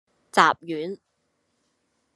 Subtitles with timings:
[0.31, 0.97] 雜丸